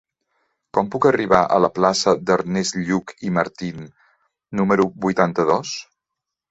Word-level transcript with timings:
Com 0.77 0.87
puc 0.95 1.05
arribar 1.09 1.41
a 1.43 1.59
la 1.65 1.69
plaça 1.75 2.15
d'Ernest 2.31 2.81
Lluch 2.89 3.15
i 3.29 3.33
Martín 3.39 3.87
número 4.63 4.93
vuitanta-dos? 5.07 5.81